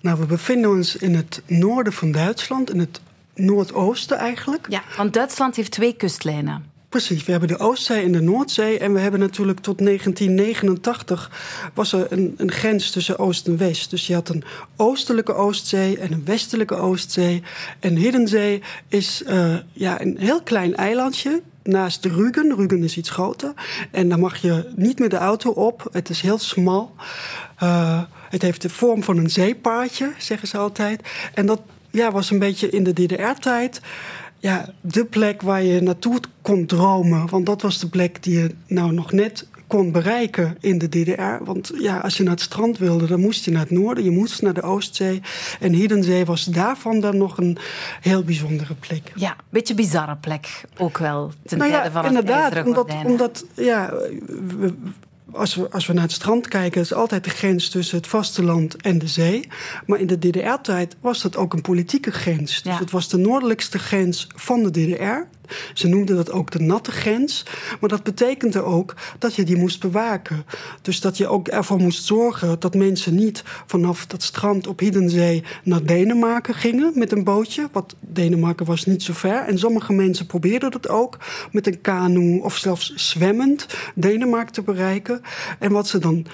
[0.00, 3.00] Nou, we bevinden ons in het noorden van Duitsland, in het
[3.34, 4.66] noordoosten eigenlijk.
[4.70, 6.64] Ja, want Duitsland heeft twee kustlijnen.
[6.88, 8.78] Precies, we hebben de Oostzee en de Noordzee.
[8.78, 11.30] En we hebben natuurlijk tot 1989
[11.74, 13.90] was er een, een grens tussen Oost en West.
[13.90, 14.44] Dus je had een
[14.76, 17.42] oostelijke Oostzee en een westelijke Oostzee.
[17.80, 22.54] En Hiddenzee is eh, ja, een heel klein eilandje naast de Rügen.
[22.56, 23.52] Rügen is iets groter.
[23.90, 25.88] En daar mag je niet met de auto op.
[25.92, 26.94] Het is heel smal.
[27.56, 31.08] Eh, het heeft de vorm van een zeepaardje, zeggen ze altijd.
[31.34, 33.80] En dat ja, was een beetje in de DDR-tijd
[34.38, 37.28] ja, de plek waar je naartoe kon dromen.
[37.28, 41.44] Want dat was de plek die je nou nog net kon bereiken in de DDR.
[41.44, 44.04] Want ja, als je naar het strand wilde, dan moest je naar het noorden.
[44.04, 45.22] Je moest naar de Oostzee.
[45.60, 47.58] En Hiddenzee was daarvan dan nog een
[48.00, 49.12] heel bijzondere plek.
[49.14, 51.30] Ja, een beetje bizarre plek ook wel.
[51.44, 52.66] Ten Nou tijde ja, van het inderdaad.
[52.66, 53.92] Omdat, omdat ja,
[54.58, 54.74] we-
[55.32, 58.76] als, we, als we naar het strand kijken, is altijd de grens tussen het vasteland
[58.76, 59.48] en de zee.
[59.86, 62.62] Maar in de DDR-tijd was dat ook een politieke grens.
[62.62, 62.78] Dus Ja.
[62.78, 65.36] het was de noordelijkste grens van de DDR.
[65.74, 67.44] Ze noemden dat ook de natte grens.
[67.80, 70.44] Maar dat betekende ook dat je die moest bewaken.
[70.82, 75.44] Dus dat je ook ervoor moest zorgen dat mensen niet vanaf dat strand op Hiddenzee
[75.64, 77.68] naar Denemarken gingen met een bootje.
[77.72, 79.44] Want Denemarken was niet zo ver.
[79.44, 81.18] En sommige mensen probeerden dat ook
[81.52, 85.20] met een kanoe of zelfs zwemmend Denemarken te bereiken.
[85.58, 86.26] En wat ze dan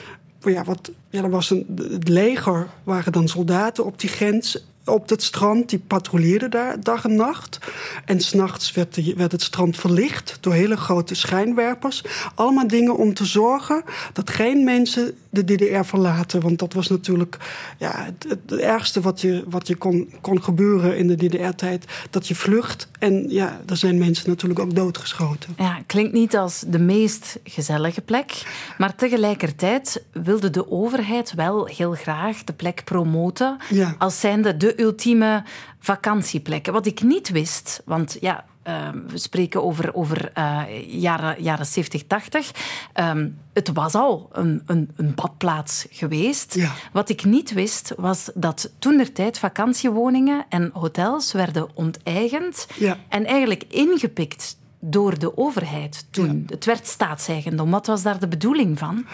[0.50, 5.09] ja, wat, ja, er was een, het leger, waren dan soldaten op die grens op
[5.09, 5.68] het strand.
[5.68, 7.59] Die patrouilleerden daar dag en nacht.
[8.05, 12.05] En s'nachts werd, werd het strand verlicht door hele grote schijnwerpers.
[12.35, 16.40] Allemaal dingen om te zorgen dat geen mensen de DDR verlaten.
[16.40, 17.37] Want dat was natuurlijk
[17.79, 21.85] ja, het, het ergste wat je, wat je kon, kon gebeuren in de DDR-tijd.
[22.11, 22.88] Dat je vlucht.
[22.99, 25.55] En ja, er zijn mensen natuurlijk ook doodgeschoten.
[25.59, 28.42] Ja, klinkt niet als de meest gezellige plek.
[28.79, 33.57] Maar tegelijkertijd wilde de overheid wel heel graag de plek promoten.
[33.70, 33.94] Ja.
[33.99, 35.43] Als zijnde de ultieme
[35.79, 36.67] vakantieplek.
[36.67, 42.05] Wat ik niet wist, want ja, uh, we spreken over, over uh, jaren, jaren 70,
[42.07, 42.51] 80.
[42.95, 46.55] Um, het was al een, een, een badplaats geweest.
[46.55, 46.73] Ja.
[46.93, 52.99] Wat ik niet wist, was dat toen der tijd vakantiewoningen en hotels werden onteigend Ja.
[53.09, 56.47] en eigenlijk ingepikt door de overheid toen.
[56.49, 57.71] Het werd staatseigendom.
[57.71, 59.07] Wat was daar de bedoeling van?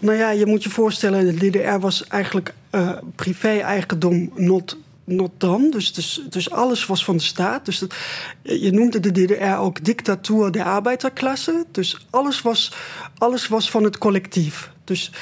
[0.00, 4.76] Nou ja, je moet je voorstellen, de DDR was eigenlijk uh, privé-eigendom not
[5.10, 5.70] not dan.
[5.70, 7.64] Dus, dus, dus alles was van de staat.
[7.64, 7.94] Dus dat,
[8.42, 11.64] je noemde de DDR ook dictatuur der arbeiderklasse.
[11.70, 12.72] Dus alles was,
[13.18, 14.70] alles was van het collectief.
[14.84, 15.12] Dus,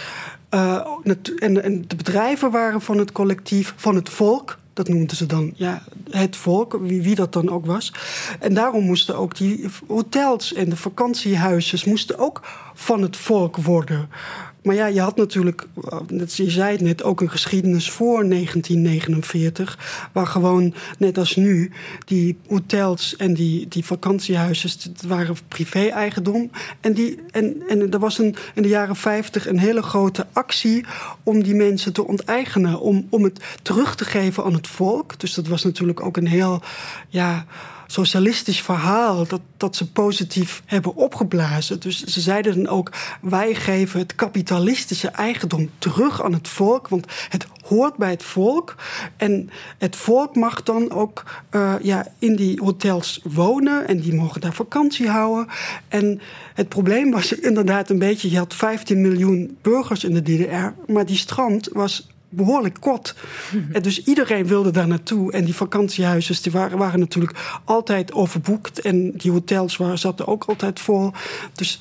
[0.51, 0.87] uh,
[1.39, 4.59] en, en de bedrijven waren van het collectief, van het volk.
[4.73, 7.93] Dat noemden ze dan ja, het volk, wie, wie dat dan ook was.
[8.41, 12.41] En daarom moesten ook die hotels en de vakantiehuizen moesten ook
[12.75, 14.09] van het volk worden.
[14.69, 15.67] Maar ja, je had natuurlijk,
[16.27, 20.09] je zei het net, ook een geschiedenis voor 1949.
[20.13, 21.73] Waar gewoon, net als nu,
[22.05, 26.51] die hotels en die, die vakantiehuizen, het waren privé-eigendom.
[26.81, 30.85] En, die, en, en er was een, in de jaren 50 een hele grote actie
[31.23, 32.81] om die mensen te onteigenen.
[32.81, 35.21] Om, om het terug te geven aan het volk.
[35.21, 36.63] Dus dat was natuurlijk ook een heel,
[37.09, 37.47] ja
[37.91, 41.81] socialistisch verhaal dat, dat ze positief hebben opgeblazen.
[41.81, 47.07] Dus ze zeiden dan ook: wij geven het kapitalistische eigendom terug aan het volk, want
[47.29, 48.75] het hoort bij het volk.
[49.17, 54.41] En het volk mag dan ook uh, ja, in die hotels wonen en die mogen
[54.41, 55.47] daar vakantie houden.
[55.89, 56.21] En
[56.55, 61.07] het probleem was inderdaad een beetje: je had 15 miljoen burgers in de DDR, maar
[61.07, 63.15] die strand was behoorlijk kort.
[63.73, 65.33] En dus iedereen wilde daar naartoe.
[65.33, 68.81] En die vakantiehuizen die waren, waren natuurlijk altijd overboekt.
[68.81, 71.13] En die hotels waren, zaten ook altijd vol.
[71.53, 71.81] Dus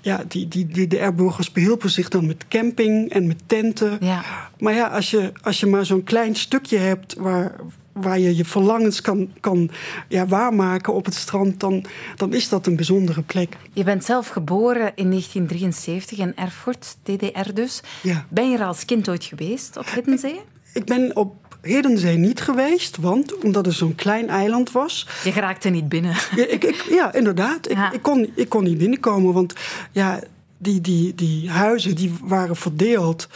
[0.00, 3.96] ja, die, die, die DDR-burgers behielpen zich dan met camping en met tenten.
[4.00, 4.24] Ja.
[4.58, 7.56] Maar ja, als je, als je maar zo'n klein stukje hebt waar,
[7.92, 9.70] waar je je verlangens kan, kan
[10.08, 11.84] ja, waarmaken op het strand, dan,
[12.16, 13.56] dan is dat een bijzondere plek.
[13.72, 17.80] Je bent zelf geboren in 1973 in Erfurt, DDR dus.
[18.02, 18.26] Ja.
[18.28, 20.40] Ben je er als kind ooit geweest op Hiddenzee?
[20.72, 25.08] Ik ben op Hiddenzee niet geweest, want omdat het zo'n klein eiland was.
[25.24, 26.14] Je geraakte niet binnen.
[26.36, 27.70] Ja, ik, ik, ja inderdaad.
[27.70, 29.54] Ik, ik, kon, ik kon niet binnenkomen, want
[29.90, 30.20] ja,
[30.58, 33.28] die, die, die huizen die waren verdeeld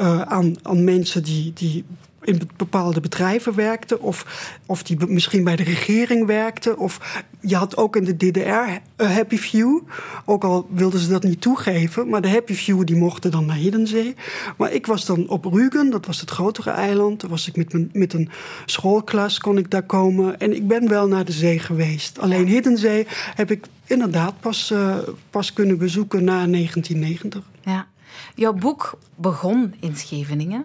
[0.00, 1.84] uh, aan, aan mensen die, die
[2.24, 4.26] in bepaalde bedrijven werkten, of,
[4.66, 6.78] of die misschien bij de regering werkten.
[6.78, 9.80] Of je had ook in de DDR een Happy Few,
[10.24, 13.56] ook al wilden ze dat niet toegeven, maar de Happy Few die mochten dan naar
[13.56, 14.14] Hiddenzee.
[14.56, 17.20] Maar ik was dan op Rügen, dat was het grotere eiland.
[17.20, 18.30] Daar was ik met, mijn, met een
[18.66, 20.40] schoolklas, kon ik daar komen.
[20.40, 22.18] En ik ben wel naar de zee geweest.
[22.18, 24.96] Alleen Hiddenzee heb ik inderdaad pas, uh,
[25.30, 27.42] pas kunnen bezoeken na 1990.
[27.64, 27.86] Ja.
[28.34, 30.64] Jouw boek begon in Scheveningen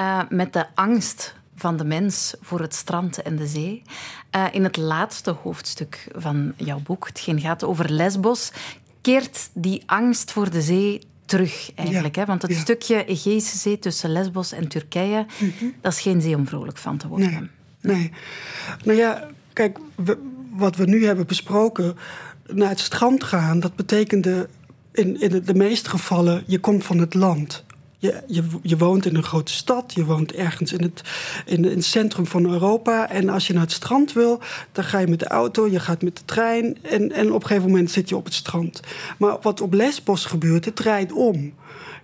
[0.00, 3.82] uh, met de angst van de mens voor het strand en de zee.
[4.36, 8.52] Uh, in het laatste hoofdstuk van jouw boek, hetgeen gaat over Lesbos,
[9.00, 12.14] keert die angst voor de zee terug eigenlijk.
[12.14, 12.26] Ja, hè?
[12.26, 12.58] Want het ja.
[12.58, 15.64] stukje Egeïsche Zee tussen Lesbos en Turkije, Mhm.
[15.80, 17.50] dat is geen zee om vrolijk van te worden.
[17.80, 18.12] Nee, nee.
[18.84, 20.18] Nou ja, kijk, we,
[20.50, 21.96] wat we nu hebben besproken,
[22.46, 24.48] naar het strand gaan, dat betekende
[24.96, 27.64] in, in de meeste gevallen, je komt van het land.
[27.98, 31.02] Je, je, je, woont in een grote stad, je woont ergens in het,
[31.46, 33.10] in, het centrum van Europa.
[33.10, 34.40] En als je naar het strand wil,
[34.72, 36.78] dan ga je met de auto, je gaat met de trein.
[36.82, 38.80] En, en op een gegeven moment zit je op het strand.
[39.18, 41.54] Maar wat op Lesbos gebeurt, het draait om.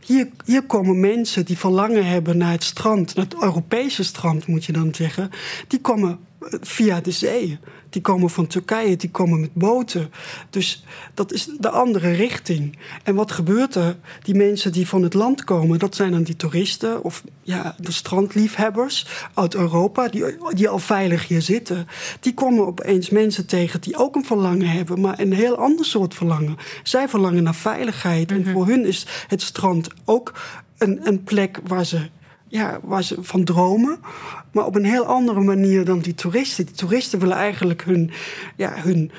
[0.07, 4.65] Hier, hier komen mensen die verlangen hebben naar het strand, naar het Europese strand moet
[4.65, 5.31] je dan zeggen.
[5.69, 6.19] Die komen
[6.61, 7.59] via de zee.
[7.91, 10.11] Die komen van Turkije, die komen met boten.
[10.51, 12.79] Dus dat is de andere richting.
[13.03, 13.97] En wat gebeurt er?
[14.23, 17.93] Die mensen die van het land komen, dat zijn dan die toeristen of ja, de
[17.93, 20.25] strandliefhebbers uit Europa, die,
[20.55, 21.87] die al veilig hier zitten.
[22.21, 26.15] Die komen opeens mensen tegen die ook een verlangen hebben, maar een heel ander soort
[26.15, 26.57] verlangen.
[26.83, 28.31] Zij verlangen naar veiligheid.
[28.31, 30.33] En voor hun is het strand ook
[30.79, 32.09] een, een plek waar ze
[32.53, 33.99] ja, waar ze van dromen.
[34.53, 36.67] Maar op een heel andere manier dan die toeristen.
[36.67, 38.11] Die toeristen willen eigenlijk hun,
[38.57, 39.11] ja, hun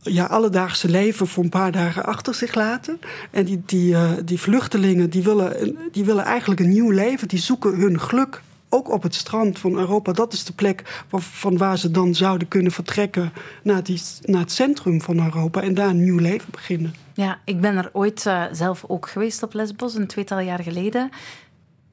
[0.00, 3.00] ja, alledaagse leven voor een paar dagen achter zich laten.
[3.30, 7.28] En die, die, uh, die vluchtelingen die willen, die willen eigenlijk een nieuw leven.
[7.28, 10.12] Die zoeken hun geluk ook op het strand van Europa.
[10.12, 14.52] Dat is de plek van waar ze dan zouden kunnen vertrekken naar, die, naar het
[14.52, 16.94] centrum van Europa en daar een nieuw leven beginnen.
[17.14, 21.10] Ja, ik ben er ooit uh, zelf ook geweest op Lesbos, een tweetal jaar geleden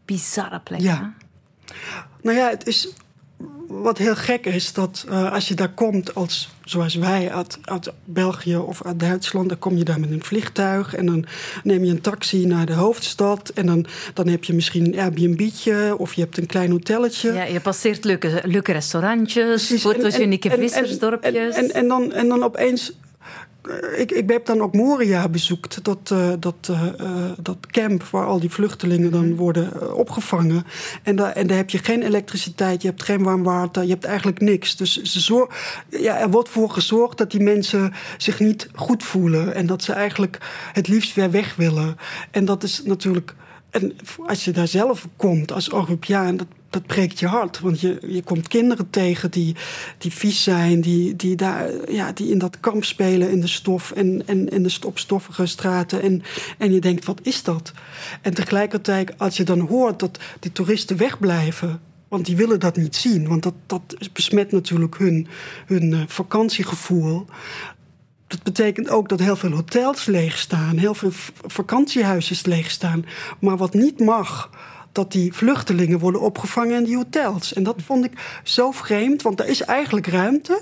[0.06, 0.80] bizarre plek.
[0.80, 1.14] Ja.
[2.26, 2.88] Nou ja, het is.
[3.68, 7.92] Wat heel gek is, dat uh, als je daar komt, als, zoals wij uit, uit
[8.04, 11.26] België of uit Duitsland, dan kom je daar met een vliegtuig en dan
[11.64, 15.96] neem je een taxi naar de hoofdstad en dan, dan heb je misschien een Airbnb'tje
[15.98, 17.34] of je hebt een klein hotelletje.
[17.34, 21.56] Ja, je passeert leuke, leuke restaurantjes, fotogenieke vissersdorpjes.
[21.56, 23.05] En, en, en, dan, en dan opeens eh,
[23.98, 26.82] ik, ik heb dan ook Moria bezoekt, dat, uh, dat, uh,
[27.38, 29.36] dat camp waar al die vluchtelingen dan mhm.
[29.36, 30.66] worden opgevangen.
[31.04, 34.06] En, daar en daar heb je geen elektriciteit, je hebt geen warm water, je hebt
[34.06, 34.76] eigenlijk niks.
[34.76, 35.48] Dus ze
[35.90, 39.94] ja, er wordt voor gezorgd dat die mensen zich niet goed voelen en dat ze
[39.94, 40.38] eigenlijk
[40.74, 41.98] het liefst weer weg willen.
[42.32, 43.36] En dat is natuurlijk.
[43.70, 47.60] En als je daar zelf komt als Europeaan, dat dat breekt je hart.
[47.60, 49.56] Want je, je komt kinderen tegen die,
[49.98, 53.92] die vies zijn, die, die, daar, ja, die in dat kamp spelen in de stof
[53.92, 56.02] en, en, en de opstoffige straten.
[56.02, 56.24] En,
[56.58, 57.72] en je denkt, wat is dat?
[58.22, 61.82] En tegelijkertijd, als je dan hoort dat die toeristen wegblijven.
[62.08, 65.28] Want die willen dat niet zien, want dat, dat besmet natuurlijk hun,
[65.66, 67.26] hun uh, vakantiegevoel.
[68.28, 71.12] Dat betekent ook dat heel veel hotels leegstaan, heel veel
[71.46, 73.06] vakantiehuisjes leegstaan.
[73.40, 74.50] Maar wat niet mag,
[74.96, 77.54] dat die vluchtelingen worden opgevangen in die hotels.
[77.54, 80.62] En dat vond ik zo vreemd, want er is eigenlijk ruimte.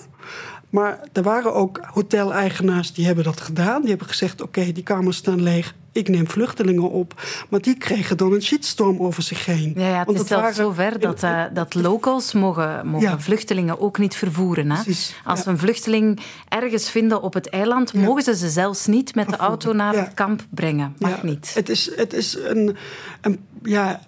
[0.73, 3.81] Maar er waren ook hoteleigenaars die hebben dat gedaan.
[3.81, 5.75] Die hebben gezegd, oké, die kamers staan leeg.
[5.91, 7.21] Ik neem vluchtelingen op.
[7.49, 9.73] Maar die kregen dan een shitstorm over zich heen.
[9.75, 13.97] Ja, ja het Want is zelfs zover dat, uh, dat locals mogen, mogen vluchtelingen ook
[13.97, 14.71] niet vervoeren.
[14.71, 14.81] Hè?
[15.23, 17.93] Als we een vluchteling ergens vinden op het eiland...
[17.93, 20.95] mogen ze ze zelfs niet met de auto naar het kamp brengen.
[20.97, 21.51] Mag niet.
[21.53, 22.75] Het is, het is een,
[23.21, 23.39] een...
[23.63, 23.99] Ja,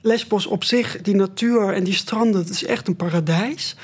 [0.00, 2.40] Lesbos op zich, die natuur en die stranden...
[2.40, 3.76] het is echt een paradijs.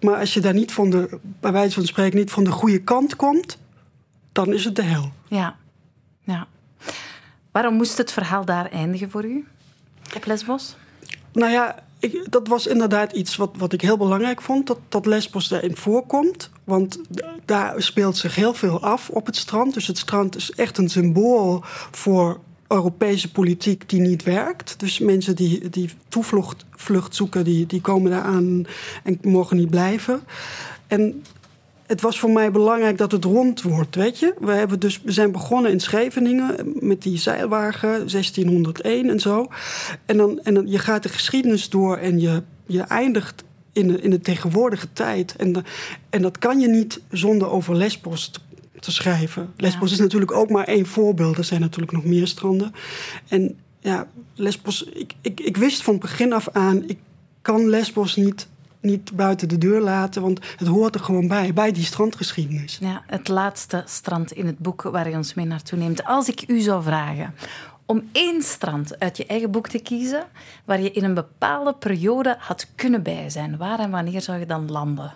[0.00, 2.82] Maar als je daar niet van de, bij wijze van spreken, niet van de goede
[2.82, 3.58] kant komt,
[4.32, 5.12] dan is het de hel.
[5.28, 5.56] Ja,
[6.20, 6.46] ja.
[7.50, 9.46] Waarom moest het verhaal daar eindigen voor u
[10.16, 10.76] op Lesbos?
[11.32, 15.06] Nou ja, ik, dat was inderdaad iets wat, wat ik heel belangrijk vond, dat, dat
[15.06, 16.50] Lesbos daarin voorkomt.
[16.64, 17.00] Want
[17.44, 19.74] daar speelt zich heel veel af op het strand.
[19.74, 21.60] Dus het strand is echt een symbool
[21.90, 24.80] voor Europese politiek die niet werkt.
[24.80, 28.66] Dus mensen die, die toevlucht vlucht zoeken, die, die komen daar aan
[29.04, 30.20] en mogen niet blijven.
[30.86, 31.22] En
[31.86, 34.34] het was voor mij belangrijk dat het rond wordt, weet je.
[34.38, 39.46] We, hebben dus, we zijn begonnen in Scheveningen met die zeilwagen, 1601 en zo.
[40.06, 44.00] En dan, en dan je gaat de geschiedenis door en je, je eindigt in de,
[44.00, 45.36] in de tegenwoordige tijd.
[45.36, 45.64] En,
[46.10, 48.40] en dat kan je niet zonder over Lesbos te
[48.86, 49.52] schrijven.
[49.56, 51.38] Lesbos is natuurlijk ook maar één voorbeeld.
[51.38, 52.72] Er zijn natuurlijk nog meer stranden.
[53.28, 56.98] En ja, Lesbos, ik, ik, ik wist van begin af aan, ik
[57.42, 58.48] kan Lesbos niet
[58.80, 62.78] niet buiten de deur laten, want het hoort er gewoon bij, bij die strandgeschiedenis.
[62.80, 66.04] Ja, het laatste strand in het boek waar je ons mee naartoe neemt.
[66.04, 67.34] Als ik u zou vragen
[67.86, 70.24] om één strand uit je eigen boek te kiezen
[70.64, 74.46] waar je in een bepaalde periode had kunnen bij zijn, waar en wanneer zou je
[74.46, 75.12] dan landen?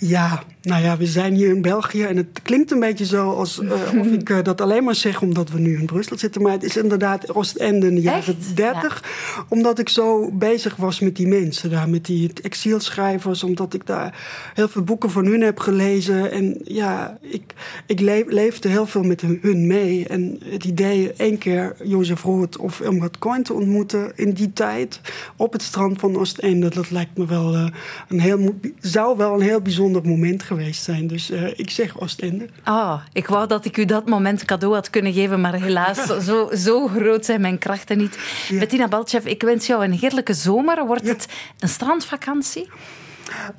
[0.00, 3.92] Ja, nou ja, we zijn hier in België en het klinkt een beetje zo alsof
[3.92, 6.42] uh, ik uh, dat alleen maar zeg omdat we nu in Brussel zitten.
[6.42, 9.04] Maar het is inderdaad Oostende in de jaren 30.
[9.48, 13.42] Omdat ik zo bezig was met die mensen daar, met die exilschrijvers.
[13.42, 14.18] Omdat ik daar
[14.54, 16.30] heel veel boeken van hun heb gelezen.
[16.30, 17.54] En ja, ik,
[17.86, 20.08] ik leefde heel veel met hun mee.
[20.08, 25.00] En het idee één keer Jozef Rood of Elmar Coin te ontmoeten in die tijd
[25.36, 27.66] op het strand van Oostende, dat lijkt me wel uh,
[28.08, 31.06] een heel, zou wel een heel bijzonder moment geweest zijn.
[31.06, 32.48] Dus uh, ik zeg Oostende.
[32.64, 36.50] Oh, ik wou dat ik u dat moment cadeau had kunnen geven, maar helaas, zo,
[36.54, 38.18] zo groot zijn mijn krachten niet.
[38.48, 38.58] Ja.
[38.58, 40.86] Bettina Baltjev, ik wens jou een heerlijke zomer.
[40.86, 41.12] Wordt ja.
[41.12, 42.68] het een strandvakantie?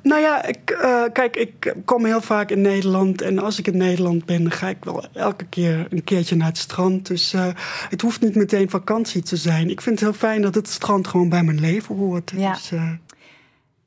[0.02, 3.22] Nou ja, ik, uh, kijk, ik kom heel vaak in Nederland.
[3.22, 6.58] En als ik in Nederland ben, ga ik wel elke keer een keertje naar het
[6.58, 7.06] strand.
[7.06, 7.46] Dus uh,
[7.88, 9.70] het hoeft niet meteen vakantie te zijn.
[9.70, 12.32] Ik vind het heel fijn dat het strand gewoon bij mijn leven hoort.
[12.36, 12.52] Ja.
[12.52, 12.90] Dus, uh,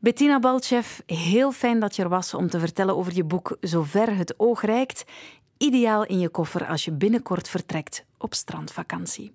[0.05, 4.15] Bettina Balchev, heel fijn dat je er was om te vertellen over je boek Zover
[4.15, 5.03] het oog reikt.
[5.57, 9.31] Ideaal in je koffer als je binnenkort vertrekt op strandvakantie.